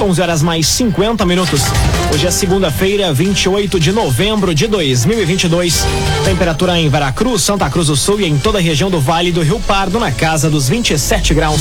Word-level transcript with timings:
11 0.00 0.22
horas 0.22 0.42
mais 0.44 0.64
50 0.68 1.26
minutos. 1.26 1.60
Hoje 2.14 2.24
é 2.24 2.30
segunda-feira, 2.30 3.12
28 3.12 3.80
de 3.80 3.90
novembro 3.90 4.54
de 4.54 4.68
2022. 4.68 5.84
Temperatura 6.24 6.78
em 6.78 6.88
Veracruz, 6.88 7.42
Santa 7.42 7.68
Cruz 7.68 7.88
do 7.88 7.96
Sul 7.96 8.20
e 8.20 8.24
em 8.24 8.38
toda 8.38 8.58
a 8.58 8.60
região 8.60 8.88
do 8.88 9.00
Vale 9.00 9.32
do 9.32 9.42
Rio 9.42 9.58
Pardo 9.58 9.98
na 9.98 10.12
casa 10.12 10.48
dos 10.48 10.68
27 10.68 11.34
graus. 11.34 11.60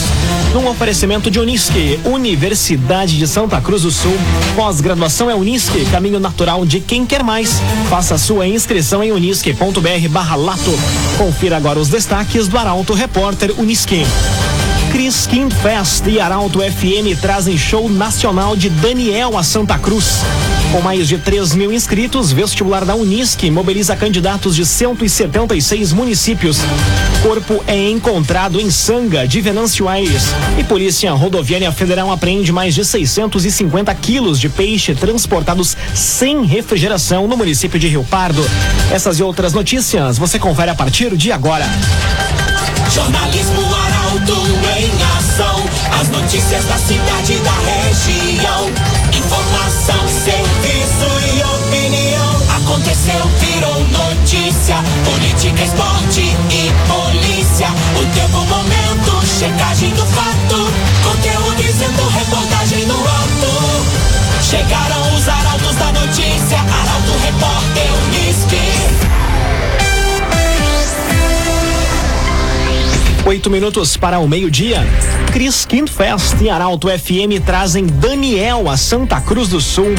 Num 0.54 0.68
oferecimento 0.68 1.32
de 1.32 1.40
Unisque, 1.40 2.00
Universidade 2.06 3.18
de 3.18 3.28
Santa 3.28 3.60
Cruz 3.60 3.82
do 3.82 3.90
Sul. 3.90 4.16
Pós-graduação 4.56 5.32
é 5.32 5.34
Unisque, 5.36 5.84
caminho 5.86 6.20
natural 6.20 6.64
de 6.64 6.80
quem 6.80 7.08
quer 7.08 7.24
mais. 7.24 7.60
Faça 7.90 8.20
sua 8.20 8.48
inscrição 8.48 9.04
em 9.04 9.12
unisque.br/lato. 9.12 10.80
Confira 11.18 11.58
agora 11.58 11.80
os 11.80 11.90
destaques 11.90 12.48
do 12.48 12.56
Arauto 12.56 12.94
Repórter 12.94 13.60
Unisque. 13.60 14.06
Cris 14.92 15.28
King 15.28 15.54
Fest 15.54 16.06
e 16.08 16.20
Arauto 16.20 16.60
FM 16.60 17.20
trazem 17.20 17.58
show 17.58 17.90
nacional 17.90 18.56
de 18.56 18.70
Daniel 18.70 19.38
a 19.38 19.44
Santa 19.44 19.78
Cruz. 19.78 20.22
Com 20.72 20.82
mais 20.82 21.08
de 21.08 21.18
3 21.18 21.56
mil 21.56 21.72
inscritos, 21.72 22.32
vestibular 22.32 22.84
da 22.84 22.96
Unisque 22.96 23.50
mobiliza 23.50 23.96
candidatos 23.96 24.56
de 24.56 24.66
176 24.66 25.94
municípios. 25.94 26.60
Corpo 27.22 27.64
é 27.68 27.90
encontrado 27.90 28.60
em 28.60 28.70
Sanga, 28.70 29.28
de 29.28 29.42
Venâncio 29.42 29.88
Aires. 29.88 30.24
E 30.58 30.64
Polícia 30.64 31.12
Rodoviária 31.14 31.72
Federal 31.72 32.12
apreende 32.12 32.52
mais 32.52 32.76
de 32.76 32.84
650 32.84 33.94
quilos 33.96 34.40
de 34.40 34.50
peixe 34.50 34.94
transportados 34.94 35.78
sem 35.94 36.44
refrigeração 36.46 37.28
no 37.28 37.38
município 37.38 37.80
de 37.80 37.88
Rio 37.88 38.04
Pardo. 38.04 38.44
Essas 38.92 39.20
e 39.20 39.24
outras 39.24 39.54
notícias 39.54 40.18
você 40.18 40.38
confere 40.38 40.72
a 40.72 40.76
partir 40.76 41.16
de 41.16 41.32
agora. 41.32 41.66
Jornalismo 42.94 43.62
Em 44.30 44.92
ação. 45.18 45.64
As 46.02 46.10
notícias 46.10 46.66
da 46.66 46.78
cidade 46.78 47.38
da 47.38 47.52
região. 47.52 48.70
Informação, 49.14 50.08
serviço 50.10 51.08
e 51.34 51.44
opinião. 51.44 52.36
Aconteceu, 52.58 53.26
virou 53.40 53.80
notícia. 53.88 54.76
Política, 55.06 55.64
esporte 55.64 56.36
e 56.52 56.72
polícia. 56.88 57.68
O 57.96 58.06
tempo, 58.14 58.46
momento, 58.46 59.26
checagem 59.26 59.92
do 59.92 60.06
fato. 60.08 60.37
Oito 73.28 73.50
minutos 73.50 73.98
para 73.98 74.20
o 74.20 74.28
meio-dia. 74.28 74.80
Cris 75.34 75.66
Quintfest 75.66 76.42
e 76.42 76.50
Arauto 76.50 76.88
FM 76.88 77.44
trazem 77.46 77.86
Daniel 77.86 78.70
a 78.70 78.78
Santa 78.78 79.20
Cruz 79.20 79.50
do 79.50 79.60
Sul. 79.60 79.94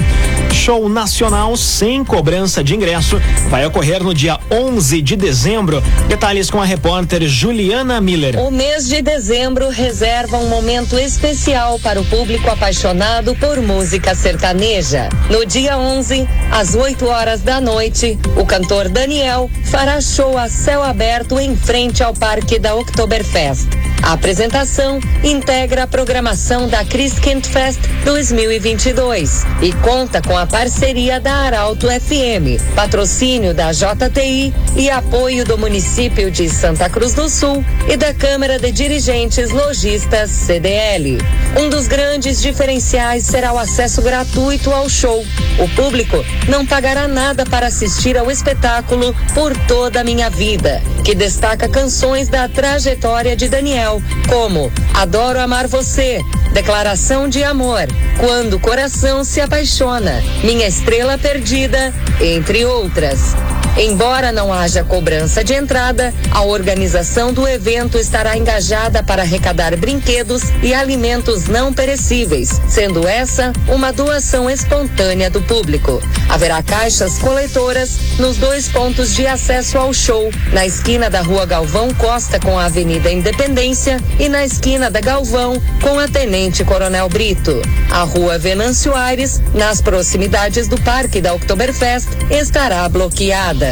Show 0.51 0.89
nacional 0.89 1.55
sem 1.55 2.03
cobrança 2.03 2.65
de 2.65 2.75
ingresso 2.75 3.21
vai 3.51 3.67
ocorrer 3.67 4.03
no 4.03 4.15
dia 4.15 4.41
11 4.51 5.03
de 5.03 5.15
dezembro. 5.15 5.83
Detalhes 6.09 6.51
com 6.51 6.61
a 6.61 6.65
repórter 6.65 7.29
Juliana 7.29 8.01
Miller. 8.01 8.41
O 8.41 8.51
mês 8.51 8.89
de 8.89 9.03
dezembro 9.03 9.69
reserva 9.69 10.39
um 10.39 10.49
momento 10.49 10.99
especial 10.99 11.79
para 11.81 12.01
o 12.01 12.05
público 12.07 12.49
apaixonado 12.49 13.35
por 13.37 13.61
música 13.61 14.15
sertaneja. 14.15 15.11
No 15.31 15.45
dia 15.45 15.77
11, 15.77 16.27
às 16.51 16.75
8 16.75 17.07
horas 17.07 17.43
da 17.43 17.61
noite, 17.61 18.19
o 18.37 18.47
cantor 18.47 18.89
Daniel 18.89 19.51
fará 19.65 20.01
show 20.01 20.37
a 20.39 20.49
céu 20.49 20.83
aberto 20.83 21.39
em 21.39 21.55
frente 21.55 22.03
ao 22.03 22.15
Parque 22.15 22.59
da 22.59 22.75
Oktoberfest. 23.19 23.88
A 24.09 24.13
apresentação 24.13 24.99
integra 25.23 25.83
a 25.83 25.87
programação 25.87 26.67
da 26.67 26.83
Chris 26.83 27.19
Kent 27.19 27.47
Fest 27.47 27.79
2022 28.07 29.45
e 29.61 29.71
conta 29.83 30.23
com 30.23 30.35
a 30.35 30.47
parceria 30.47 31.21
da 31.21 31.35
Arauto 31.35 31.89
FM, 31.89 32.57
patrocínio 32.75 33.53
da 33.53 33.71
JTI 33.71 34.55
e 34.75 34.89
apoio 34.89 35.45
do 35.45 35.59
município 35.59 36.31
de 36.31 36.49
Santa 36.49 36.89
Cruz 36.89 37.13
do 37.13 37.29
Sul 37.29 37.63
e 37.87 37.99
da 37.99 38.15
Câmara 38.15 38.59
de 38.59 38.73
Dirigentes 38.73 39.51
Logistas 39.51 40.31
CDL. 40.31 41.19
Um 41.61 41.69
dos 41.69 41.87
grandes 41.87 42.41
diferenciais 42.41 43.27
será 43.27 43.53
o 43.53 43.59
acesso 43.59 44.01
gratuito 44.01 44.73
ao 44.73 44.89
show. 44.89 45.23
O 45.59 45.69
público 45.71 46.25
não 46.49 46.65
pagará 46.65 47.07
nada 47.07 47.45
para 47.45 47.67
assistir 47.67 48.17
ao 48.17 48.31
espetáculo 48.31 49.15
Por 49.35 49.55
Toda 49.67 50.01
a 50.01 50.05
Minha 50.05 50.31
Vida, 50.31 50.81
que 51.05 51.15
destaca 51.15 51.69
canções 51.69 52.29
da 52.29 52.49
trajetória 52.49 53.37
de 53.37 53.49
Daniel, 53.49 53.98
como 54.29 54.73
Adoro 54.95 55.41
Amar 55.41 55.67
Você, 55.69 56.21
Declaração 56.53 57.29
de 57.29 57.43
Amor, 57.43 57.87
Quando 58.19 58.55
o 58.55 58.61
Coração 58.61 59.25
se 59.25 59.41
Apaixona, 59.41 60.23
Minha 60.43 60.67
Estrela 60.67 61.19
Perdida, 61.19 61.93
entre 62.21 62.65
outras. 62.65 63.35
Embora 63.79 64.33
não 64.33 64.53
haja 64.53 64.83
cobrança 64.83 65.45
de 65.45 65.55
entrada, 65.55 66.13
a 66.33 66.43
organização 66.43 67.33
do 67.33 67.47
evento 67.47 67.97
estará 67.97 68.37
engajada 68.37 69.05
para 69.05 69.23
arrecadar 69.23 69.77
brinquedos 69.77 70.43
e 70.65 70.75
alimentos 70.75 71.47
não 71.47 71.73
perecíveis, 71.73 72.61
sendo 72.69 73.07
essa 73.07 73.53
uma 73.69 73.93
doação 73.93 74.51
espontânea 74.51 75.31
do 75.31 75.41
público. 75.43 76.03
Haverá 76.29 76.61
caixas 76.61 77.19
coletoras 77.19 77.97
nos 78.19 78.37
dois 78.37 78.67
pontos 78.69 79.15
de 79.15 79.29
acesso 79.29 79.79
ao 79.79 79.95
show, 79.95 80.29
na 80.53 80.67
esquina 80.67 81.09
da 81.09 81.21
Rua 81.21 81.47
Galvão 81.47 81.95
Costa 81.95 82.41
com 82.41 82.59
a 82.59 82.65
Avenida 82.65 83.13
Independência 83.13 83.99
e 84.19 84.29
na 84.29 84.45
esquina 84.45 84.91
da 84.91 85.01
Galvão 85.01 85.63
com 85.81 86.01
a 86.01 86.09
Tenente 86.09 86.65
Coronel 86.65 87.09
Brito. 87.09 87.63
A 87.91 88.03
Rua 88.03 88.39
Venâncio 88.39 88.93
Aires, 88.93 89.41
nas 89.55 89.81
proximidades 89.81 90.67
do 90.67 90.81
Parque 90.81 91.21
da 91.21 91.33
Oktoberfest, 91.33 92.09
estará 92.29 92.89
bloqueada. 92.89 93.68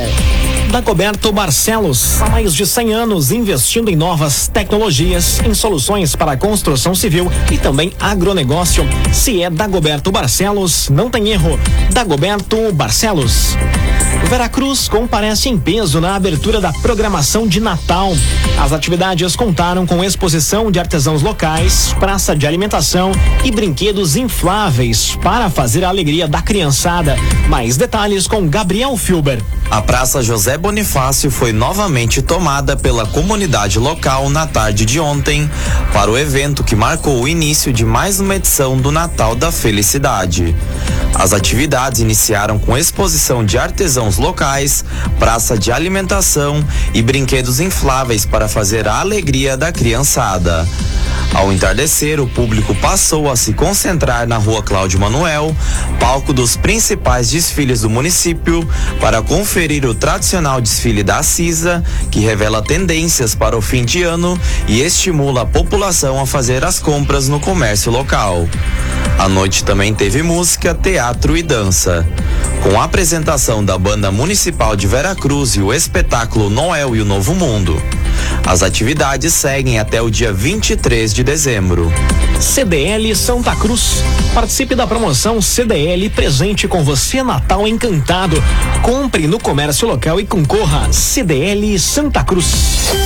Dagoberto 0.70 1.32
Barcelos, 1.32 2.20
há 2.20 2.28
mais 2.28 2.52
de 2.52 2.66
100 2.66 2.92
anos 2.92 3.30
investindo 3.30 3.88
em 3.88 3.96
novas 3.96 4.48
tecnologias, 4.48 5.40
em 5.40 5.54
soluções 5.54 6.14
para 6.14 6.32
a 6.32 6.36
construção 6.36 6.94
civil 6.94 7.30
e 7.50 7.56
também 7.56 7.92
agronegócio. 7.98 8.84
Se 9.12 9.42
é 9.42 9.48
Dagoberto 9.48 10.10
Barcelos, 10.12 10.90
não 10.90 11.08
tem 11.08 11.28
erro. 11.28 11.58
Dagoberto 11.92 12.72
Barcelos. 12.72 13.56
Veracruz 14.28 14.88
comparece 14.88 15.48
em 15.48 15.56
peso 15.56 16.00
na 16.00 16.16
abertura 16.16 16.60
da 16.60 16.72
programação 16.72 17.46
de 17.46 17.60
Natal. 17.60 18.12
As 18.60 18.72
atividades 18.72 19.36
contaram 19.36 19.86
com 19.86 20.02
exposição 20.02 20.70
de 20.70 20.80
artesãos 20.80 21.22
locais, 21.22 21.94
praça 22.00 22.34
de 22.34 22.46
alimentação 22.46 23.12
e 23.44 23.52
brinquedos 23.52 24.16
infláveis 24.16 25.16
para 25.22 25.48
fazer 25.48 25.84
a 25.84 25.88
alegria 25.88 26.26
da 26.26 26.42
criançada. 26.42 27.16
Mais 27.48 27.76
detalhes 27.76 28.26
com 28.26 28.48
Gabriel 28.48 28.96
Filber. 28.96 29.40
A 29.70 29.80
Praça 29.86 30.20
José 30.20 30.58
Bonifácio 30.58 31.30
foi 31.30 31.52
novamente 31.52 32.20
tomada 32.20 32.76
pela 32.76 33.06
comunidade 33.06 33.78
local 33.78 34.28
na 34.28 34.44
tarde 34.44 34.84
de 34.84 34.98
ontem 34.98 35.48
para 35.92 36.10
o 36.10 36.18
evento 36.18 36.64
que 36.64 36.74
marcou 36.74 37.22
o 37.22 37.28
início 37.28 37.72
de 37.72 37.84
mais 37.84 38.18
uma 38.18 38.34
edição 38.34 38.76
do 38.76 38.90
Natal 38.90 39.36
da 39.36 39.52
Felicidade. 39.52 40.54
As 41.14 41.32
atividades 41.32 42.00
iniciaram 42.00 42.58
com 42.58 42.76
exposição 42.76 43.44
de 43.44 43.56
artesãos 43.56 44.18
locais, 44.18 44.84
praça 45.18 45.56
de 45.56 45.70
alimentação 45.70 46.62
e 46.92 47.00
brinquedos 47.00 47.60
infláveis 47.60 48.26
para 48.26 48.48
fazer 48.48 48.88
a 48.88 48.98
alegria 48.98 49.56
da 49.56 49.72
criançada. 49.72 50.66
Ao 51.32 51.52
entardecer, 51.52 52.20
o 52.20 52.26
público 52.26 52.74
passou 52.76 53.30
a 53.30 53.36
se 53.36 53.52
concentrar 53.52 54.26
na 54.26 54.36
rua 54.36 54.62
Cláudio 54.62 54.98
Manuel, 54.98 55.54
palco 55.98 56.32
dos 56.32 56.56
principais 56.56 57.30
desfiles 57.30 57.82
do 57.82 57.90
município, 57.90 58.66
para 59.00 59.22
conferir 59.22 59.65
o 59.66 59.94
tradicional 59.94 60.60
desfile 60.60 61.02
da 61.02 61.24
CISA, 61.24 61.82
que 62.08 62.20
revela 62.20 62.62
tendências 62.62 63.34
para 63.34 63.58
o 63.58 63.60
fim 63.60 63.84
de 63.84 64.04
ano 64.04 64.38
e 64.68 64.80
estimula 64.80 65.42
a 65.42 65.46
população 65.46 66.20
a 66.20 66.26
fazer 66.26 66.64
as 66.64 66.78
compras 66.78 67.28
no 67.28 67.40
comércio 67.40 67.90
local. 67.90 68.48
A 69.18 69.28
noite 69.28 69.64
também 69.64 69.92
teve 69.92 70.22
música, 70.22 70.72
teatro 70.72 71.36
e 71.36 71.42
dança. 71.42 72.06
Com 72.62 72.80
a 72.80 72.84
apresentação 72.84 73.64
da 73.64 73.76
Banda 73.76 74.12
Municipal 74.12 74.76
de 74.76 74.86
Veracruz 74.86 75.56
e 75.56 75.60
o 75.60 75.72
espetáculo 75.72 76.48
Noel 76.48 76.94
e 76.94 77.00
o 77.00 77.04
Novo 77.04 77.34
Mundo. 77.34 77.82
As 78.46 78.62
atividades 78.62 79.34
seguem 79.34 79.78
até 79.78 80.00
o 80.00 80.08
dia 80.08 80.32
23 80.32 81.12
de 81.12 81.24
dezembro. 81.24 81.92
CDL 82.40 83.14
Santa 83.16 83.56
Cruz. 83.56 84.02
Participe 84.34 84.74
da 84.74 84.86
promoção 84.86 85.40
CDL 85.40 86.08
Presente 86.10 86.68
com 86.68 86.84
você 86.84 87.22
Natal 87.22 87.66
Encantado. 87.66 88.42
Compre 88.82 89.26
no 89.26 89.40
comércio 89.40 89.55
local 89.86 90.20
e 90.20 90.26
concorra 90.26 90.92
CDL 90.92 91.78
Santa 91.78 92.22
Cruz. 92.22 93.05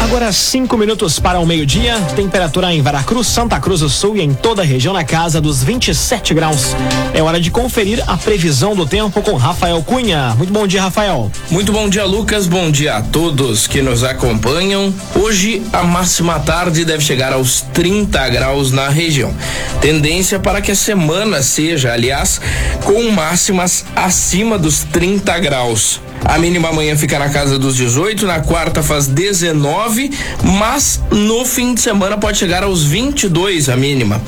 Agora 0.00 0.32
cinco 0.32 0.76
minutos 0.76 1.18
para 1.18 1.40
o 1.40 1.46
meio-dia. 1.46 1.96
Temperatura 2.14 2.72
em 2.72 2.80
Veracruz, 2.80 3.26
Santa 3.26 3.58
Cruz 3.60 3.80
do 3.80 3.88
Sul 3.88 4.16
e 4.16 4.22
em 4.22 4.32
toda 4.32 4.62
a 4.62 4.64
região 4.64 4.94
na 4.94 5.04
casa 5.04 5.40
dos 5.40 5.62
27 5.62 6.32
graus. 6.34 6.74
É 7.12 7.22
hora 7.22 7.40
de 7.40 7.50
conferir 7.50 8.02
a 8.06 8.16
previsão 8.16 8.74
do 8.74 8.86
tempo 8.86 9.20
com 9.20 9.36
Rafael 9.36 9.82
Cunha. 9.82 10.34
Muito 10.36 10.52
bom 10.52 10.66
dia, 10.66 10.82
Rafael. 10.82 11.30
Muito 11.50 11.72
bom 11.72 11.88
dia, 11.88 12.04
Lucas. 12.04 12.46
Bom 12.46 12.70
dia 12.70 12.96
a 12.96 13.02
todos 13.02 13.66
que 13.66 13.82
nos 13.82 14.04
acompanham. 14.04 14.94
Hoje 15.14 15.62
a 15.72 15.82
máxima 15.82 16.38
tarde 16.40 16.84
deve 16.84 17.02
chegar 17.02 17.32
aos 17.32 17.60
30 17.60 18.28
graus 18.28 18.72
na 18.72 18.88
região. 18.88 19.34
Tendência 19.80 20.38
para 20.38 20.62
que 20.62 20.70
a 20.70 20.76
semana 20.76 21.42
seja, 21.42 21.92
aliás, 21.92 22.40
com 22.84 23.10
máximas 23.10 23.84
acima 23.94 24.58
dos 24.58 24.84
30 24.84 25.38
graus. 25.40 26.00
A 26.24 26.38
mínima 26.38 26.68
amanhã 26.68 26.96
fica 26.96 27.18
na 27.18 27.28
casa 27.28 27.58
dos 27.58 27.76
18, 27.76 28.26
na 28.26 28.40
quarta 28.40 28.82
faz 28.82 29.06
19, 29.06 30.10
mas 30.42 31.00
no 31.10 31.44
fim 31.44 31.74
de 31.74 31.80
semana 31.80 32.18
pode 32.18 32.38
chegar 32.38 32.62
aos 32.62 32.84
22 32.84 33.68
a 33.68 33.76
mínima, 33.76 34.20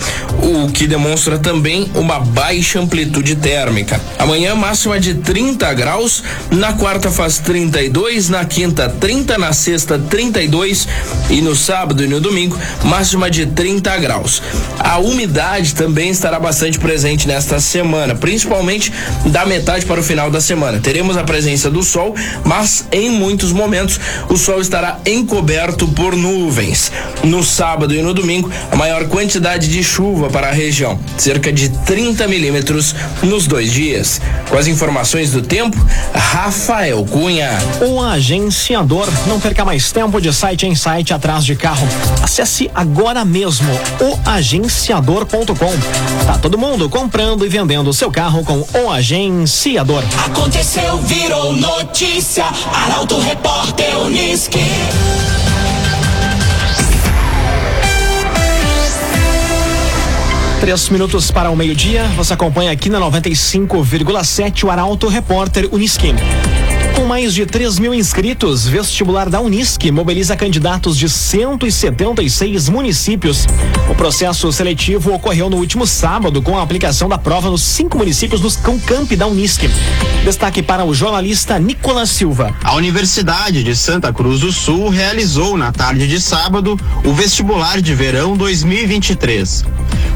o 0.42 0.70
que 0.70 0.86
demonstra 0.86 1.38
também 1.38 1.90
uma 1.94 2.18
baixa 2.20 2.80
amplitude 2.80 3.36
térmica. 3.36 4.00
Amanhã 4.18 4.54
máxima 4.54 4.98
de 4.98 5.14
30 5.14 5.72
graus, 5.74 6.22
na 6.50 6.72
quarta 6.72 7.10
faz 7.10 7.38
32, 7.38 8.28
na 8.28 8.44
quinta 8.44 8.88
30, 8.88 9.36
na 9.38 9.52
sexta 9.52 9.98
32 9.98 10.88
e 11.28 11.40
no 11.40 11.54
sábado 11.54 12.02
e 12.02 12.08
no 12.08 12.20
domingo 12.20 12.58
máxima 12.84 13.30
de 13.30 13.46
30 13.46 13.96
graus. 13.98 14.42
A 14.78 14.98
umidade 14.98 15.74
também 15.74 16.10
estará 16.10 16.38
bastante 16.38 16.78
presente 16.78 17.28
nesta 17.28 17.60
semana, 17.60 18.14
principalmente 18.14 18.92
da 19.26 19.44
metade 19.44 19.84
para 19.86 20.00
o 20.00 20.02
final 20.02 20.30
da 20.30 20.40
semana. 20.40 20.80
Teremos 20.80 21.16
a 21.16 21.24
presença 21.24 21.70
do 21.70 21.79
do 21.80 21.84
sol, 21.84 22.14
mas 22.44 22.86
em 22.92 23.10
muitos 23.10 23.52
momentos 23.52 23.98
o 24.28 24.36
sol 24.36 24.60
estará 24.60 24.98
encoberto 25.06 25.88
por 25.88 26.14
nuvens. 26.14 26.92
No 27.24 27.42
sábado 27.42 27.94
e 27.94 28.02
no 28.02 28.12
domingo, 28.12 28.50
a 28.70 28.76
maior 28.76 29.08
quantidade 29.08 29.66
de 29.68 29.82
chuva 29.82 30.28
para 30.28 30.48
a 30.48 30.52
região, 30.52 30.98
cerca 31.16 31.50
de 31.50 31.70
30 31.70 32.28
milímetros 32.28 32.94
nos 33.22 33.46
dois 33.46 33.72
dias. 33.72 34.20
Com 34.48 34.58
as 34.58 34.66
informações 34.66 35.30
do 35.30 35.40
tempo, 35.40 35.76
Rafael 36.14 37.04
Cunha. 37.06 37.50
O 37.80 38.00
agenciador. 38.00 39.08
Não 39.26 39.40
perca 39.40 39.64
mais 39.64 39.90
tempo 39.90 40.20
de 40.20 40.32
site 40.32 40.66
em 40.66 40.74
site 40.74 41.14
atrás 41.14 41.44
de 41.44 41.56
carro. 41.56 41.88
Acesse 42.22 42.70
agora 42.74 43.24
mesmo 43.24 43.70
o 44.00 44.28
agenciador.com. 44.28 46.26
Tá 46.26 46.38
todo 46.38 46.58
mundo 46.58 46.90
comprando 46.90 47.46
e 47.46 47.48
vendendo 47.48 47.92
seu 47.92 48.10
carro 48.10 48.44
com 48.44 48.66
o 48.78 48.90
agenciador. 48.90 50.02
Aconteceu, 50.26 50.98
virou 50.98 51.52
notícia 51.54 51.69
notícia. 51.70 52.44
Arauto 52.72 53.18
Repórter 53.20 53.96
Uniski. 54.00 54.58
Três 60.60 60.88
minutos 60.90 61.30
para 61.30 61.48
o 61.50 61.56
meio-dia. 61.56 62.04
Você 62.16 62.34
acompanha 62.34 62.72
aqui 62.72 62.90
na 62.90 62.98
95,7 62.98 64.64
o 64.64 64.70
Arauto 64.70 65.06
Repórter 65.08 65.68
Uniski. 65.72 66.14
Com 66.94 67.06
mais 67.06 67.34
de 67.34 67.46
3 67.46 67.78
mil 67.78 67.94
inscritos, 67.94 68.66
vestibular 68.66 69.28
da 69.28 69.40
Unisc 69.40 69.90
mobiliza 69.90 70.36
candidatos 70.36 70.96
de 70.96 71.08
176 71.08 72.68
municípios. 72.68 73.46
O 73.88 73.94
processo 73.94 74.52
seletivo 74.52 75.14
ocorreu 75.14 75.48
no 75.48 75.56
último 75.56 75.86
sábado 75.86 76.42
com 76.42 76.58
a 76.58 76.62
aplicação 76.62 77.08
da 77.08 77.18
prova 77.18 77.50
nos 77.50 77.62
cinco 77.62 77.98
municípios 77.98 78.40
dos 78.40 78.56
Camp 78.56 79.10
da 79.12 79.26
Unisc. 79.26 79.62
Destaque 80.24 80.62
para 80.62 80.84
o 80.84 80.94
jornalista 80.94 81.58
Nicolas 81.58 82.10
Silva. 82.10 82.54
A 82.62 82.74
Universidade 82.74 83.62
de 83.62 83.74
Santa 83.74 84.12
Cruz 84.12 84.40
do 84.40 84.52
Sul 84.52 84.88
realizou 84.88 85.56
na 85.56 85.72
tarde 85.72 86.06
de 86.06 86.20
sábado 86.20 86.78
o 87.04 87.12
vestibular 87.12 87.80
de 87.80 87.94
verão 87.94 88.36
2023. 88.36 89.64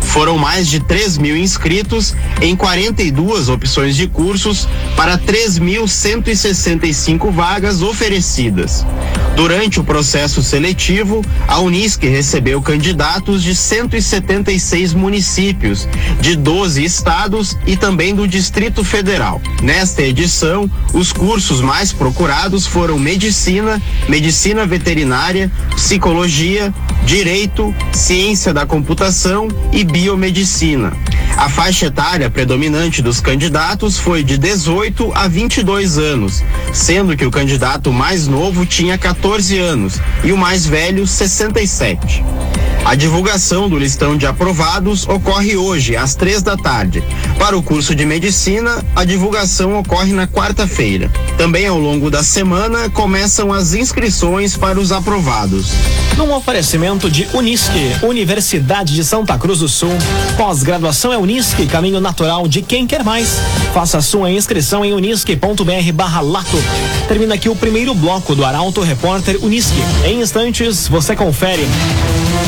Foram 0.07 0.39
mais 0.39 0.69
de 0.69 0.81
3 0.81 1.19
mil 1.19 1.37
inscritos 1.37 2.15
em 2.41 2.55
42 2.55 3.49
opções 3.49 3.97
de 3.97 4.07
cursos 4.07 4.69
para 4.97 5.19
3.165 5.19 7.33
vagas 7.33 7.83
oferecidas. 7.83 8.87
Durante 9.37 9.81
o 9.81 9.85
processo 9.85 10.43
seletivo, 10.43 11.23
a 11.49 11.59
Unisc 11.59 12.01
recebeu 12.05 12.63
candidatos 12.63 13.43
de 13.43 13.53
176 13.55 14.95
municípios, 14.95 15.89
de 16.21 16.37
12 16.37 16.85
estados 16.85 17.59
e 17.67 17.77
também 17.77 18.15
do 18.15 18.29
Distrito 18.29 18.85
Federal. 18.85 19.43
Nesta 19.61 20.03
edição, 20.03 20.71
os 20.93 21.13
cursos 21.13 21.61
mais 21.61 21.93
procurados 21.93 22.65
foram 22.65 22.97
Medicina, 22.97 23.83
Medicina 24.09 24.65
Veterinária, 24.67 25.51
Psicologia, 25.75 26.73
Direito, 27.05 27.75
Ciência 27.93 28.55
da 28.55 28.65
Computação 28.65 29.49
e 29.73 29.83
Biomedicina. 29.95 30.93
A 31.37 31.49
faixa 31.49 31.87
etária 31.87 32.29
predominante 32.29 33.01
dos 33.01 33.21
candidatos 33.21 33.97
foi 33.97 34.25
de 34.25 34.37
18 34.37 35.13
a 35.15 35.29
22 35.29 35.99
anos, 35.99 36.43
sendo 36.73 37.17
que 37.17 37.25
o 37.25 37.31
candidato 37.31 37.93
mais 37.93 38.27
novo 38.27 38.67
tinha 38.67 38.99
14 38.99 39.57
anos 39.57 40.01
e 40.25 40.33
o 40.33 40.37
mais 40.37 40.67
velho 40.67 41.07
67. 41.07 42.25
A 42.85 42.95
divulgação 42.95 43.69
do 43.69 43.79
listão 43.79 44.15
de 44.15 44.27
aprovados 44.27 45.09
ocorre 45.09 45.57
hoje, 45.57 45.97
às 45.97 46.15
três 46.15 46.43
da 46.43 46.55
tarde. 46.55 47.03
Para 47.39 47.57
o 47.57 47.63
curso 47.63 47.95
de 47.95 48.05
medicina, 48.05 48.85
a 48.95 49.05
divulgação 49.05 49.79
ocorre 49.79 50.13
na 50.13 50.27
quarta-feira. 50.27 51.11
Também 51.39 51.67
ao 51.67 51.79
longo 51.79 52.11
da 52.11 52.23
semana 52.23 52.91
começam 52.91 53.53
as 53.53 53.73
inscrições 53.73 54.57
para 54.57 54.79
os 54.79 54.93
aprovados. 54.93 55.73
Num 56.19 56.33
oferecimento 56.35 57.11
de 57.11 57.27
Unisque, 57.33 57.97
Universidade 58.03 58.95
de 58.95 59.03
Santa 59.03 59.39
Cruz 59.39 59.61
do 59.61 59.69
Sul. 59.69 59.84
Pós-graduação 60.37 61.13
é 61.13 61.19
Unisque, 61.19 61.67
caminho 61.67 62.01
natural 62.01 62.47
de 62.49 62.63
quem 62.63 62.87
quer 62.87 63.05
mais. 63.05 63.39
Faça 63.73 64.01
sua 64.01 64.31
inscrição 64.31 64.85
em 64.85 64.93
unisque.br 64.93 65.93
barra 65.93 66.21
lato. 66.21 66.57
Termina 67.09 67.35
aqui 67.35 67.49
o 67.49 67.57
primeiro 67.57 67.95
bloco 67.95 68.35
do 68.35 68.45
Arauto 68.45 68.81
Repórter 68.81 69.39
Unisque. 69.43 69.81
Em 70.05 70.21
instantes, 70.21 70.89
você 70.89 71.15
confere. 71.17 71.67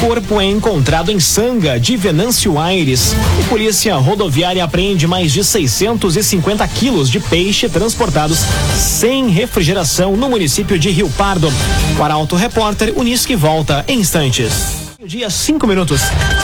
Corpo 0.00 0.40
é 0.40 0.44
encontrado 0.44 1.10
em 1.10 1.18
Sanga, 1.18 1.80
de 1.80 1.96
Venâncio 1.96 2.58
Aires. 2.58 3.14
E 3.40 3.44
Polícia 3.44 3.96
Rodoviária 3.96 4.62
apreende 4.62 5.06
mais 5.06 5.32
de 5.32 5.42
650 5.42 6.66
quilos 6.68 7.10
de 7.10 7.18
peixe 7.18 7.68
transportados 7.68 8.40
sem 8.76 9.28
refrigeração 9.28 10.16
no 10.16 10.28
município 10.28 10.78
de 10.78 10.90
Rio 10.90 11.08
Pardo. 11.10 11.52
O 11.98 12.02
Arauto 12.02 12.36
Repórter 12.36 12.92
Unisque 12.96 13.34
volta 13.34 13.84
em 13.88 14.00
instantes. 14.00 14.85
Dia 15.06 15.30
cinco 15.30 15.68
minutos. 15.68 16.00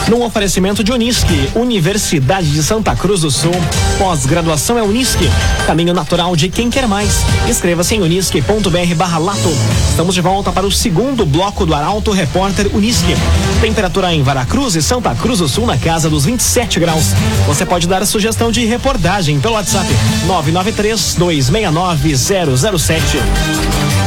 Num 0.07 0.23
oferecimento 0.23 0.85
de 0.85 0.93
Unisque, 0.93 1.49
Universidade 1.53 2.49
de 2.49 2.63
Santa 2.63 2.95
Cruz 2.95 3.19
do 3.19 3.29
Sul. 3.29 3.51
Pós-graduação 3.97 4.77
é 4.79 4.81
Unisque. 4.81 5.29
Caminho 5.67 5.93
natural 5.93 6.33
de 6.33 6.47
quem 6.47 6.69
quer 6.69 6.87
mais. 6.87 7.25
Inscreva-se 7.49 7.95
em 7.95 8.01
unisque.br 8.01 8.95
barra 8.95 9.17
lato. 9.17 9.49
Estamos 9.89 10.15
de 10.15 10.21
volta 10.21 10.49
para 10.53 10.65
o 10.65 10.71
segundo 10.71 11.25
bloco 11.25 11.65
do 11.65 11.75
Arauto 11.75 12.11
Repórter 12.11 12.73
Unisque. 12.73 13.17
Temperatura 13.59 14.13
em 14.13 14.23
Varacruz 14.23 14.75
e 14.75 14.81
Santa 14.81 15.13
Cruz 15.13 15.39
do 15.39 15.49
Sul 15.49 15.65
na 15.65 15.77
casa 15.77 16.09
dos 16.09 16.23
27 16.23 16.79
graus. 16.79 17.07
Você 17.45 17.65
pode 17.65 17.85
dar 17.85 18.05
sugestão 18.07 18.49
de 18.49 18.63
reportagem 18.65 19.41
pelo 19.41 19.55
WhatsApp 19.55 19.87
993 20.25 21.15
269 21.15 22.15
007. 22.15 23.17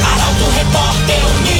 Arauto 0.03 0.51
Repórter 0.57 1.27
Uniski. 1.41 1.56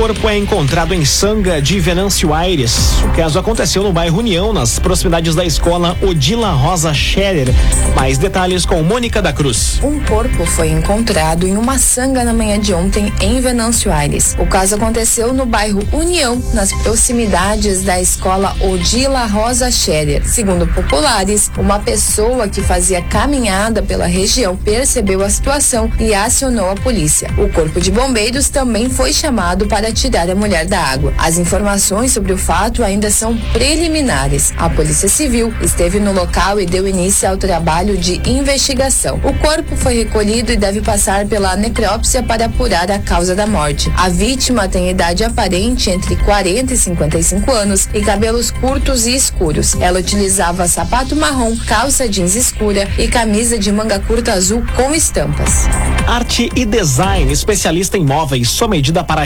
Corpo 0.00 0.30
é 0.30 0.38
encontrado 0.38 0.94
em 0.94 1.04
Sanga 1.04 1.60
de 1.60 1.78
Venâncio 1.78 2.32
Aires. 2.32 3.02
O 3.04 3.12
caso 3.14 3.38
aconteceu 3.38 3.82
no 3.82 3.92
bairro 3.92 4.20
União, 4.20 4.50
nas 4.50 4.78
proximidades 4.78 5.34
da 5.34 5.44
escola 5.44 5.94
Odila 6.00 6.52
Rosa 6.52 6.94
Scherer. 6.94 7.48
Mais 7.94 8.16
detalhes 8.16 8.64
com 8.64 8.82
Mônica 8.82 9.20
da 9.20 9.30
Cruz. 9.30 9.78
Um 9.82 10.00
corpo 10.00 10.46
foi 10.46 10.70
encontrado 10.70 11.46
em 11.46 11.54
uma 11.54 11.78
sanga 11.78 12.24
na 12.24 12.32
manhã 12.32 12.58
de 12.58 12.72
ontem 12.72 13.12
em 13.20 13.42
Venâncio 13.42 13.92
Aires. 13.92 14.34
O 14.38 14.46
caso 14.46 14.74
aconteceu 14.74 15.34
no 15.34 15.44
bairro 15.44 15.86
União, 15.92 16.42
nas 16.54 16.72
proximidades 16.82 17.82
da 17.82 18.00
escola 18.00 18.56
Odila 18.58 19.26
Rosa 19.26 19.70
Scherer. 19.70 20.26
Segundo 20.26 20.66
populares, 20.66 21.50
uma 21.58 21.78
pessoa 21.78 22.48
que 22.48 22.62
fazia 22.62 23.02
caminhada 23.02 23.82
pela 23.82 24.06
região 24.06 24.56
percebeu 24.56 25.22
a 25.22 25.28
situação 25.28 25.92
e 26.00 26.14
acionou 26.14 26.70
a 26.70 26.74
polícia. 26.74 27.28
O 27.36 27.50
corpo 27.52 27.78
de 27.78 27.90
bombeiros 27.90 28.48
também 28.48 28.88
foi 28.88 29.12
chamado 29.12 29.66
para 29.66 29.89
para 29.90 29.92
tirar 29.92 30.30
a 30.30 30.34
mulher 30.34 30.66
da 30.66 30.78
água. 30.78 31.12
As 31.18 31.36
informações 31.36 32.12
sobre 32.12 32.32
o 32.32 32.38
fato 32.38 32.84
ainda 32.84 33.10
são 33.10 33.36
preliminares. 33.52 34.52
A 34.56 34.70
Polícia 34.70 35.08
Civil 35.08 35.52
esteve 35.60 35.98
no 35.98 36.12
local 36.12 36.60
e 36.60 36.66
deu 36.66 36.86
início 36.86 37.28
ao 37.28 37.36
trabalho 37.36 37.96
de 37.96 38.20
investigação. 38.28 39.20
O 39.24 39.34
corpo 39.34 39.74
foi 39.76 39.94
recolhido 39.94 40.52
e 40.52 40.56
deve 40.56 40.80
passar 40.80 41.26
pela 41.26 41.56
necrópsia 41.56 42.22
para 42.22 42.46
apurar 42.46 42.90
a 42.90 42.98
causa 43.00 43.34
da 43.34 43.46
morte. 43.46 43.90
A 43.96 44.08
vítima 44.08 44.68
tem 44.68 44.90
idade 44.90 45.24
aparente 45.24 45.90
entre 45.90 46.14
40 46.16 46.72
e 46.72 46.76
55 46.76 47.50
anos 47.50 47.88
e 47.92 48.00
cabelos 48.00 48.50
curtos 48.50 49.06
e 49.06 49.14
escuros. 49.14 49.74
Ela 49.80 49.98
utilizava 49.98 50.68
sapato 50.68 51.16
marrom, 51.16 51.56
calça 51.66 52.08
jeans 52.08 52.36
escura 52.36 52.88
e 52.96 53.08
camisa 53.08 53.58
de 53.58 53.72
manga 53.72 53.98
curta 53.98 54.34
azul 54.34 54.62
com 54.76 54.94
estampas. 54.94 55.66
Arte 56.06 56.48
e 56.54 56.64
design, 56.64 57.32
especialista 57.32 57.98
em 57.98 58.04
móveis, 58.04 58.50
sua 58.50 58.68
medida 58.68 59.02
para 59.02 59.22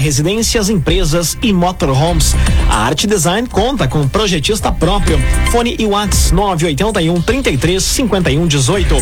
residências, 0.55 0.69
empresas 0.69 1.39
e 1.43 1.53
motorhomes. 1.53 2.35
A 2.69 2.85
Arte 2.85 3.07
Design 3.07 3.49
conta 3.49 3.89
com 3.89 4.07
projetista 4.07 4.71
próprio. 4.71 5.19
Fone 5.51 5.77
e 5.79 5.87
Whats 5.87 6.31
981 6.31 7.21
33 7.23 7.83
51 7.83 8.47
18. 8.47 8.95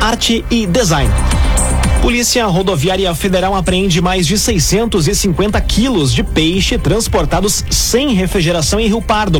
Arte 0.00 0.44
e 0.50 0.66
Design. 0.66 1.10
Polícia 2.04 2.44
Rodoviária 2.44 3.14
Federal 3.14 3.56
apreende 3.56 3.98
mais 4.02 4.26
de 4.26 4.38
650 4.38 5.58
quilos 5.62 6.12
de 6.12 6.22
peixe 6.22 6.76
transportados 6.76 7.64
sem 7.70 8.12
refrigeração 8.12 8.78
em 8.78 8.88
Rio 8.88 9.00
Pardo. 9.00 9.38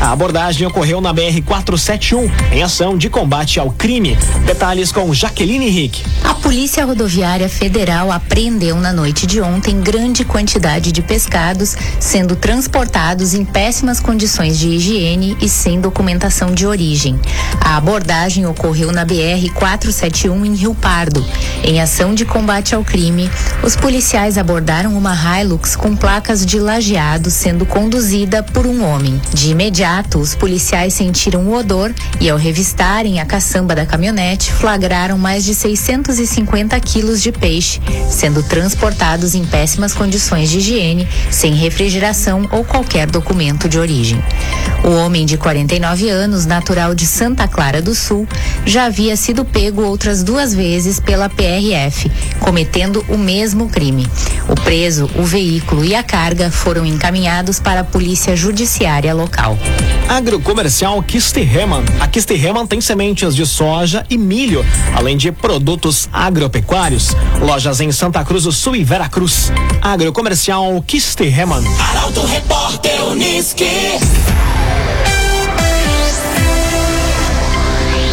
A 0.00 0.12
abordagem 0.12 0.66
ocorreu 0.66 0.98
na 0.98 1.12
BR 1.12 1.42
471 1.44 2.30
em 2.56 2.62
ação 2.62 2.96
de 2.96 3.10
combate 3.10 3.60
ao 3.60 3.70
crime. 3.70 4.16
Detalhes 4.46 4.90
com 4.90 5.12
Jaqueline 5.12 5.68
Rick. 5.68 6.02
A 6.24 6.32
Polícia 6.32 6.86
Rodoviária 6.86 7.50
Federal 7.50 8.10
apreendeu 8.10 8.76
na 8.76 8.94
noite 8.94 9.26
de 9.26 9.42
ontem 9.42 9.78
grande 9.82 10.24
quantidade 10.24 10.92
de 10.92 11.02
pescados 11.02 11.76
sendo 12.00 12.34
transportados 12.34 13.34
em 13.34 13.44
péssimas 13.44 14.00
condições 14.00 14.58
de 14.58 14.68
higiene 14.68 15.36
e 15.38 15.50
sem 15.50 15.82
documentação 15.82 16.54
de 16.54 16.66
origem. 16.66 17.20
A 17.60 17.76
abordagem 17.76 18.46
ocorreu 18.46 18.90
na 18.90 19.04
BR 19.04 19.52
471 19.54 20.46
em 20.46 20.54
Rio 20.54 20.74
Pardo. 20.74 21.22
Em 21.62 21.78
ação 21.78 22.05
de 22.14 22.24
combate 22.24 22.74
ao 22.74 22.84
crime, 22.84 23.30
os 23.62 23.76
policiais 23.76 24.36
abordaram 24.36 24.96
uma 24.96 25.14
Hilux 25.14 25.76
com 25.76 25.96
placas 25.96 26.44
de 26.44 26.58
lajeado 26.58 27.30
sendo 27.30 27.64
conduzida 27.64 28.42
por 28.42 28.66
um 28.66 28.84
homem. 28.84 29.20
De 29.32 29.50
imediato, 29.50 30.18
os 30.18 30.34
policiais 30.34 30.94
sentiram 30.94 31.46
o 31.46 31.54
odor 31.54 31.94
e, 32.20 32.28
ao 32.28 32.36
revistarem 32.36 33.20
a 33.20 33.24
caçamba 33.24 33.74
da 33.74 33.86
caminhonete, 33.86 34.52
flagraram 34.52 35.16
mais 35.16 35.44
de 35.44 35.54
650 35.54 36.78
quilos 36.80 37.22
de 37.22 37.32
peixe, 37.32 37.80
sendo 38.10 38.42
transportados 38.42 39.34
em 39.34 39.44
péssimas 39.44 39.94
condições 39.94 40.50
de 40.50 40.58
higiene, 40.58 41.08
sem 41.30 41.54
refrigeração 41.54 42.48
ou 42.52 42.64
qualquer 42.64 43.06
documento 43.06 43.68
de 43.68 43.78
origem. 43.78 44.22
O 44.84 44.90
homem 44.90 45.24
de 45.24 45.36
49 45.36 46.08
anos, 46.08 46.44
natural 46.44 46.94
de 46.94 47.06
Santa 47.06 47.48
Clara 47.48 47.80
do 47.80 47.94
Sul, 47.94 48.28
já 48.64 48.84
havia 48.84 49.16
sido 49.16 49.44
pego 49.44 49.82
outras 49.82 50.22
duas 50.22 50.52
vezes 50.52 51.00
pela 51.00 51.28
PRF, 51.28 51.95
cometendo 52.40 53.04
o 53.08 53.16
mesmo 53.16 53.68
crime. 53.68 54.06
O 54.48 54.54
preso, 54.54 55.10
o 55.16 55.24
veículo 55.24 55.84
e 55.84 55.94
a 55.94 56.02
carga 56.02 56.50
foram 56.50 56.84
encaminhados 56.84 57.58
para 57.58 57.80
a 57.80 57.84
Polícia 57.84 58.36
Judiciária 58.36 59.14
local. 59.14 59.58
Agrocomercial 60.08 61.02
Kisterreman. 61.02 61.84
A 62.00 62.06
Kisterreman 62.06 62.66
tem 62.66 62.80
sementes 62.80 63.34
de 63.34 63.44
soja 63.44 64.04
e 64.08 64.16
milho, 64.16 64.64
além 64.94 65.16
de 65.16 65.32
produtos 65.32 66.08
agropecuários. 66.12 67.16
Lojas 67.40 67.80
em 67.80 67.90
Santa 67.90 68.24
Cruz 68.24 68.44
do 68.44 68.52
Sul 68.52 68.76
e 68.76 68.84
Veracruz. 68.84 69.52
Agrocomercial 69.82 70.82
Kisterreman. 70.86 71.64
Arauto 71.78 72.24
Repórter 72.26 73.04
Uniski. 73.04 73.98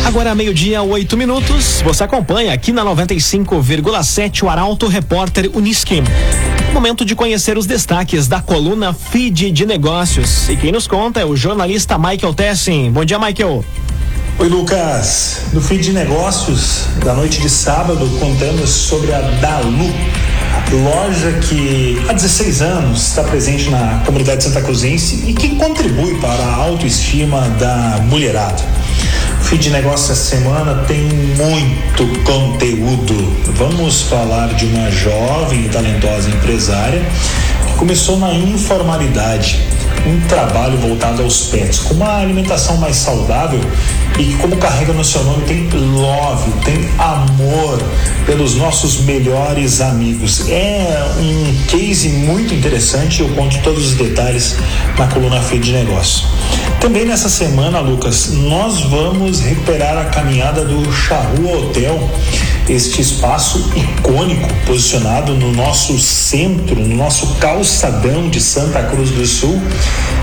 Agora 0.06 0.36
meio-dia, 0.36 0.82
oito 0.84 1.16
minutos. 1.16 1.82
Você 1.82 2.04
acompanha 2.04 2.54
aqui 2.54 2.74
na 2.74 2.84
95,7 2.84 4.44
o 4.44 4.50
Arauto 4.50 4.88
Repórter 4.88 5.50
Uniski. 5.54 6.04
Momento 6.74 7.06
de 7.06 7.16
conhecer 7.16 7.58
os 7.58 7.66
destaques 7.66 8.28
da 8.28 8.42
coluna 8.42 8.94
Feed 8.94 9.52
de 9.52 9.66
Negócios. 9.66 10.50
E 10.50 10.58
quem 10.58 10.74
nos 10.74 10.88
conta 10.88 11.22
é 11.22 11.26
o 11.26 11.38
jornalista 11.38 11.98
Michael 11.98 12.34
Tessin. 12.34 12.92
Bom 12.92 13.06
dia, 13.06 13.18
Michael. 13.18 13.64
Oi, 14.40 14.50
Lucas. 14.50 15.44
No 15.54 15.62
Feed 15.62 15.84
de 15.84 15.94
Negócios 15.94 16.86
da 17.04 17.14
noite 17.14 17.42
de 17.42 17.50
sábado, 17.50 18.06
contamos 18.20 18.70
sobre 18.70 19.14
a 19.14 19.22
Dalu, 19.22 19.94
loja 20.84 21.32
que 21.48 22.04
há 22.10 22.14
16 22.14 22.62
anos 22.62 23.08
está 23.08 23.24
presente 23.24 23.70
na 23.70 24.02
comunidade 24.06 24.44
santa 24.44 24.62
cruzense 24.62 25.24
e 25.28 25.34
que 25.34 25.56
contribui 25.56 26.20
para 26.20 26.44
a 26.44 26.56
autoestima 26.56 27.42
da 27.58 28.02
mulherada. 28.10 28.83
De 29.60 29.70
negócios 29.70 30.10
essa 30.10 30.36
semana 30.36 30.84
tem 30.88 31.04
muito 31.04 32.24
conteúdo. 32.24 33.14
Vamos 33.54 34.02
falar 34.02 34.54
de 34.56 34.66
uma 34.66 34.92
jovem 34.92 35.66
e 35.66 35.70
talentosa 35.70 36.30
empresária 36.30 37.02
que 37.68 37.74
começou 37.76 38.18
na 38.20 38.34
informalidade, 38.34 39.66
um 40.06 40.20
trabalho 40.28 40.78
voltado 40.80 41.22
aos 41.22 41.44
pets, 41.44 41.80
com 41.80 41.94
uma 41.94 42.18
alimentação 42.18 42.78
mais 42.78 42.98
saudável 42.98 43.62
e 44.20 44.34
como 44.36 44.58
carrega 44.58 44.94
no 44.94 45.04
seu 45.04 45.24
nome, 45.24 45.44
tem 45.46 45.68
love, 45.72 46.52
tem 46.64 46.88
amor 47.00 47.82
pelos 48.26 48.56
nossos 48.56 49.02
melhores 49.02 49.82
amigos. 49.82 50.48
É 50.50 51.04
um 51.20 51.66
case 51.66 52.10
muito 52.10 52.54
interessante, 52.54 53.22
eu 53.22 53.30
conto 53.30 53.60
todos 53.64 53.88
os 53.88 53.94
detalhes 53.96 54.56
na 54.98 55.08
coluna 55.08 55.42
Feed 55.42 55.66
de 55.66 55.72
Negócio. 55.72 56.28
Também 56.80 57.06
nessa 57.06 57.30
semana, 57.30 57.80
Lucas, 57.80 58.32
nós 58.34 58.82
vamos 58.82 59.40
recuperar 59.40 59.98
a 59.98 60.06
caminhada 60.06 60.64
do 60.64 60.92
Charrua 60.92 61.58
Hotel, 61.58 62.10
este 62.70 63.02
espaço 63.02 63.72
icônico 63.76 64.48
posicionado 64.66 65.34
no 65.34 65.52
nosso 65.52 66.00
centro, 66.00 66.76
no 66.76 66.96
nosso 66.96 67.36
calçadão 67.36 68.30
de 68.30 68.40
Santa 68.40 68.84
Cruz 68.84 69.10
do 69.12 69.26
Sul 69.26 69.62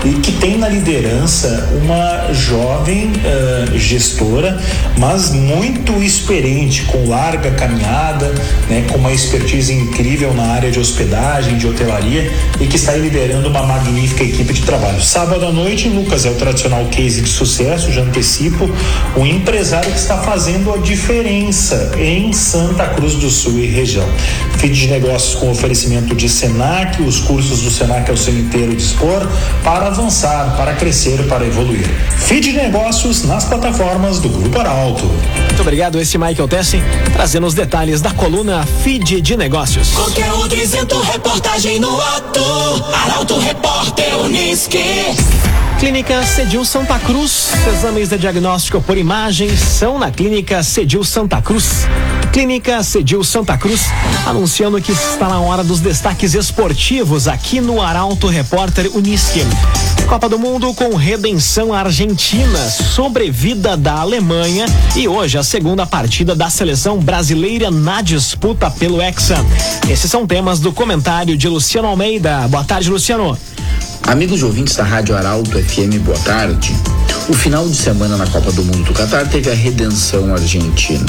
e 0.03 0.13
que 0.13 0.31
tem 0.33 0.57
na 0.57 0.67
liderança 0.67 1.69
uma 1.81 2.33
jovem 2.33 3.11
uh, 3.11 3.77
gestora, 3.77 4.59
mas 4.97 5.31
muito 5.31 5.91
experiente, 6.01 6.83
com 6.83 7.07
larga 7.07 7.51
caminhada, 7.51 8.33
né, 8.67 8.85
com 8.89 8.97
uma 8.97 9.11
expertise 9.11 9.73
incrível 9.73 10.33
na 10.33 10.43
área 10.53 10.71
de 10.71 10.79
hospedagem, 10.79 11.57
de 11.57 11.67
hotelaria 11.67 12.31
e 12.59 12.65
que 12.65 12.75
está 12.75 12.93
liderando 12.93 13.47
uma 13.47 13.63
magnífica 13.63 14.23
equipe 14.23 14.53
de 14.53 14.61
trabalho. 14.63 15.01
Sábado 15.01 15.45
à 15.45 15.51
noite, 15.51 15.87
Lucas, 15.87 16.25
é 16.25 16.29
o 16.29 16.35
tradicional 16.35 16.85
case 16.85 17.21
de 17.21 17.29
sucesso, 17.29 17.91
já 17.91 18.01
antecipo, 18.01 18.69
um 19.15 19.25
empresário 19.25 19.91
que 19.91 19.99
está 19.99 20.17
fazendo 20.17 20.73
a 20.73 20.77
diferença 20.77 21.91
em 21.97 22.30
Santa 22.33 22.87
Cruz 22.87 23.15
do 23.15 23.29
Sul 23.29 23.59
e 23.59 23.67
região. 23.67 24.07
Feed 24.57 24.73
de 24.73 24.87
negócios 24.87 25.35
com 25.35 25.49
oferecimento 25.51 26.15
de 26.15 26.29
Senac, 26.29 27.01
os 27.01 27.19
cursos 27.19 27.61
do 27.61 27.71
Senac 27.71 28.09
ao 28.09 28.17
seu 28.17 28.37
inteiro 28.37 28.75
dispor, 28.75 29.27
para 29.63 29.87
avançar, 29.87 30.55
para 30.55 30.73
crescer, 30.73 31.27
para 31.27 31.45
evoluir. 31.45 31.89
Feed 32.17 32.51
de 32.51 32.53
negócios 32.53 33.23
nas 33.23 33.45
plataformas 33.45 34.19
do 34.19 34.29
Grupo 34.29 34.59
Arauto. 34.59 35.05
Muito 35.05 35.61
obrigado, 35.61 35.99
esse 35.99 36.17
Michael 36.17 36.47
Tessin, 36.47 36.81
trazendo 37.13 37.47
os 37.47 37.53
detalhes 37.53 38.01
da 38.01 38.11
coluna 38.11 38.65
Feed 38.83 39.21
de 39.21 39.37
Negócios. 39.37 39.89
Conteúdo 39.89 40.55
isento, 40.55 40.99
reportagem 41.01 41.79
no 41.79 41.99
ato. 41.99 42.41
Arauto 43.05 43.39
Repórter 43.39 44.17
Uniski. 44.19 44.81
Clínica 45.79 46.23
Cedil 46.23 46.63
Santa 46.63 46.99
Cruz. 46.99 47.49
Exames 47.67 48.09
de 48.09 48.17
diagnóstico 48.17 48.79
por 48.81 48.97
imagem 48.97 49.55
são 49.57 49.97
na 49.97 50.11
Clínica 50.11 50.61
Cedil 50.61 51.03
Santa 51.03 51.41
Cruz. 51.41 51.87
Clínica 52.31 52.81
Cedil 52.81 53.23
Santa 53.25 53.57
Cruz, 53.57 53.87
anunciando 54.25 54.81
que 54.81 54.93
está 54.93 55.27
na 55.27 55.41
hora 55.41 55.65
dos 55.65 55.81
destaques 55.81 56.33
esportivos 56.33 57.27
aqui 57.27 57.59
no 57.59 57.81
Arauto 57.81 58.27
Repórter 58.27 58.89
Uniski. 58.95 59.41
Copa 60.07 60.29
do 60.29 60.39
Mundo 60.39 60.73
com 60.73 60.95
redenção 60.95 61.73
argentina, 61.73 62.59
sobrevida 62.69 63.75
da 63.75 63.95
Alemanha 63.95 64.65
e 64.95 65.09
hoje 65.09 65.37
a 65.37 65.43
segunda 65.43 65.85
partida 65.85 66.33
da 66.33 66.49
seleção 66.49 66.99
brasileira 66.99 67.69
na 67.69 68.01
disputa 68.01 68.71
pelo 68.71 69.01
Hexa. 69.01 69.35
Esses 69.89 70.09
são 70.09 70.25
temas 70.25 70.59
do 70.59 70.71
comentário 70.71 71.37
de 71.37 71.49
Luciano 71.49 71.89
Almeida. 71.89 72.47
Boa 72.47 72.63
tarde, 72.63 72.89
Luciano. 72.89 73.37
Amigos 74.03 74.41
ouvintes 74.41 74.75
da 74.75 74.83
Rádio 74.83 75.15
Arauto 75.15 75.51
FM, 75.51 75.99
boa 76.03 76.17
tarde. 76.19 76.73
O 77.29 77.33
final 77.33 77.67
de 77.67 77.75
semana 77.75 78.17
na 78.17 78.25
Copa 78.27 78.51
do 78.51 78.63
Mundo 78.63 78.83
do 78.83 78.93
Catar 78.93 79.27
teve 79.27 79.49
a 79.49 79.53
redenção 79.53 80.33
argentina. 80.33 81.05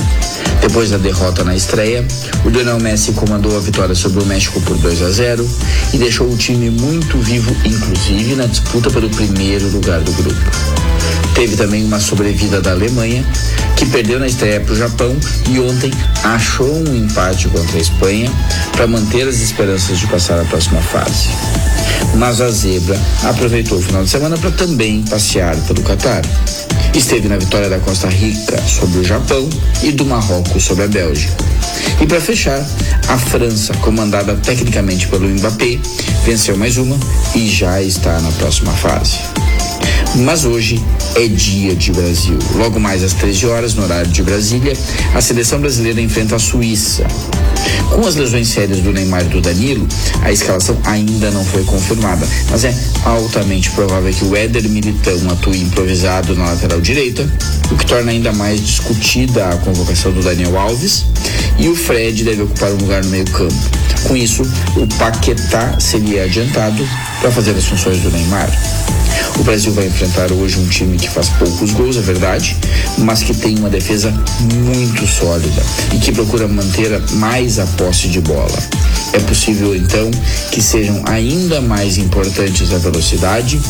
Depois 0.72 0.88
da 0.88 0.96
derrota 0.96 1.44
na 1.44 1.54
estreia, 1.54 2.02
o 2.46 2.48
Lionel 2.48 2.80
Messi 2.80 3.12
comandou 3.12 3.54
a 3.54 3.60
vitória 3.60 3.94
sobre 3.94 4.22
o 4.22 4.24
México 4.24 4.58
por 4.62 4.74
2 4.78 5.02
a 5.02 5.10
0 5.10 5.46
e 5.92 5.98
deixou 5.98 6.26
o 6.26 6.34
time 6.34 6.70
muito 6.70 7.18
vivo, 7.18 7.54
inclusive 7.62 8.34
na 8.36 8.46
disputa 8.46 8.90
pelo 8.90 9.10
primeiro 9.10 9.68
lugar 9.68 10.00
do 10.00 10.10
grupo. 10.12 10.40
Teve 11.34 11.56
também 11.56 11.84
uma 11.84 12.00
sobrevida 12.00 12.62
da 12.62 12.70
Alemanha, 12.70 13.22
que 13.76 13.84
perdeu 13.84 14.18
na 14.18 14.26
estreia 14.26 14.60
para 14.60 14.72
o 14.72 14.76
Japão 14.76 15.14
e 15.50 15.60
ontem 15.60 15.90
achou 16.24 16.74
um 16.74 16.96
empate 16.96 17.48
contra 17.48 17.76
a 17.76 17.80
Espanha 17.80 18.32
para 18.74 18.86
manter 18.86 19.28
as 19.28 19.40
esperanças 19.40 19.98
de 19.98 20.06
passar 20.06 20.40
a 20.40 20.44
próxima 20.46 20.80
fase. 20.80 21.28
mas 22.14 22.40
a 22.40 22.50
zebra 22.50 22.98
aproveitou 23.24 23.76
o 23.76 23.82
final 23.82 24.04
de 24.04 24.08
semana 24.08 24.38
para 24.38 24.50
também 24.52 25.02
passear 25.02 25.54
pelo 25.66 25.82
Catar. 25.82 26.22
Esteve 26.94 27.26
na 27.26 27.38
vitória 27.38 27.70
da 27.70 27.78
Costa 27.78 28.08
Rica 28.08 28.60
sobre 28.66 28.98
o 28.98 29.04
Japão 29.04 29.48
e 29.82 29.90
do 29.92 30.04
Marrocos 30.04 30.62
sobre 30.62 30.84
a 30.84 30.88
Bélgica. 30.88 31.32
E 32.00 32.06
para 32.06 32.20
fechar, 32.20 32.64
a 33.08 33.18
França, 33.18 33.72
comandada 33.76 34.34
tecnicamente 34.34 35.08
pelo 35.08 35.26
Mbappé, 35.26 35.78
venceu 36.24 36.56
mais 36.56 36.76
uma 36.76 36.98
e 37.34 37.48
já 37.48 37.82
está 37.82 38.20
na 38.20 38.30
próxima 38.32 38.72
fase. 38.72 39.18
Mas 40.16 40.44
hoje 40.44 40.82
é 41.16 41.26
dia 41.26 41.74
de 41.74 41.90
Brasil. 41.92 42.38
Logo 42.54 42.78
mais 42.78 43.02
às 43.02 43.14
13 43.14 43.46
horas, 43.46 43.74
no 43.74 43.84
horário 43.84 44.10
de 44.10 44.22
Brasília, 44.22 44.74
a 45.14 45.20
seleção 45.22 45.58
brasileira 45.58 46.00
enfrenta 46.00 46.36
a 46.36 46.38
Suíça. 46.38 47.06
Com 47.90 48.06
as 48.06 48.16
lesões 48.16 48.48
sérias 48.48 48.80
do 48.80 48.92
Neymar 48.92 49.22
e 49.22 49.28
do 49.28 49.40
Danilo, 49.40 49.86
a 50.22 50.32
escalação 50.32 50.76
ainda 50.84 51.30
não 51.30 51.44
foi 51.44 51.62
confirmada, 51.64 52.26
mas 52.50 52.64
é 52.64 52.74
altamente 53.04 53.70
provável 53.70 54.12
que 54.12 54.24
o 54.24 54.36
Éder 54.36 54.68
Militão 54.68 55.18
atue 55.30 55.58
improvisado 55.58 56.34
na 56.34 56.46
lateral 56.46 56.80
direita, 56.80 57.28
o 57.72 57.76
que 57.76 57.86
torna 57.86 58.12
ainda 58.12 58.32
mais 58.32 58.60
discutida 58.60 59.48
a 59.48 59.56
convocação 59.56 60.12
do 60.12 60.22
Daniel 60.22 60.58
Alves, 60.58 61.06
e 61.58 61.68
o 61.68 61.74
Fred 61.74 62.22
deve 62.22 62.42
ocupar 62.42 62.70
um 62.70 62.76
lugar 62.76 63.02
no 63.02 63.10
meio-campo. 63.10 63.54
Com 64.04 64.16
isso, 64.16 64.42
o 64.76 64.86
Paquetá 64.98 65.80
seria 65.80 66.24
adiantado 66.24 66.86
para 67.20 67.30
fazer 67.30 67.52
as 67.52 67.64
funções 67.64 67.98
do 68.00 68.10
Neymar. 68.10 68.50
O 69.38 69.42
Brasil 69.42 69.72
vai 69.72 69.86
enfrentar 69.86 70.30
hoje 70.32 70.58
um 70.58 70.68
time 70.68 70.98
que 70.98 71.08
faz 71.08 71.28
poucos 71.30 71.70
gols, 71.72 71.96
é 71.96 72.00
verdade, 72.00 72.56
mas 72.98 73.22
que 73.22 73.34
tem 73.34 73.58
uma 73.58 73.70
defesa 73.70 74.12
muito 74.52 75.06
sólida 75.06 75.62
e 75.94 75.98
que 75.98 76.12
procura 76.12 76.46
manter 76.46 77.00
mais 77.12 77.58
a 77.58 77.66
posse 77.66 78.08
de 78.08 78.20
bola. 78.20 78.58
É 79.14 79.18
possível 79.20 79.74
então 79.74 80.10
que 80.50 80.60
sejam 80.60 81.02
ainda 81.06 81.60
mais 81.60 81.96
importantes 81.96 82.72
a 82.72 82.78
velocidade 82.78 83.60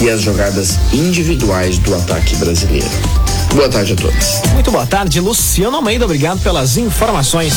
e 0.00 0.08
as 0.08 0.22
jogadas 0.22 0.78
individuais 0.92 1.78
do 1.78 1.94
ataque 1.94 2.36
brasileiro. 2.36 3.29
Boa 3.54 3.68
tarde 3.68 3.92
a 3.94 3.96
todos. 3.96 4.42
Muito 4.54 4.70
boa 4.70 4.86
tarde, 4.86 5.18
Luciano 5.18 5.76
Almeida. 5.76 6.04
Obrigado 6.04 6.40
pelas 6.40 6.76
informações. 6.76 7.54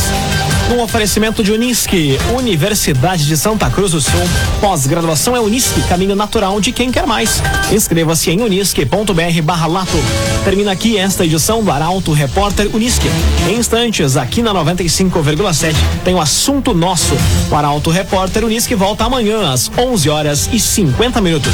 Um 0.74 0.82
oferecimento 0.82 1.44
de 1.44 1.52
Unisque, 1.52 2.18
Universidade 2.36 3.28
de 3.28 3.38
Santa 3.38 3.70
Cruz 3.70 3.92
do 3.92 4.02
Sul. 4.02 4.20
Pós-graduação 4.60 5.36
é 5.36 5.40
Unisque, 5.40 5.82
caminho 5.84 6.16
natural 6.16 6.60
de 6.60 6.72
quem 6.72 6.92
quer 6.92 7.06
mais. 7.06 7.44
Inscreva-se 7.72 8.32
em 8.32 8.42
unisque.br 8.42 9.42
barra 9.44 9.68
lato. 9.68 9.98
Termina 10.44 10.72
aqui 10.72 10.98
esta 10.98 11.26
edição 11.26 11.64
do 11.64 11.72
Arauto 11.72 12.12
Repórter 12.12 12.70
Unisque. 12.74 13.08
Em 13.48 13.58
instantes, 13.58 14.18
aqui 14.18 14.42
na 14.42 14.52
95,7, 14.52 15.76
tem 16.04 16.16
o 16.16 16.22
assunto 16.22 16.74
nosso. 16.74 17.16
O 17.52 17.56
Arauto 17.56 17.92
Repórter 17.92 18.44
Unisque 18.44 18.74
volta 18.74 19.04
amanhã 19.06 19.52
às 19.52 19.70
11 19.78 20.10
horas 20.10 20.50
e 20.52 20.60
50 20.60 21.22
minutos. 21.22 21.54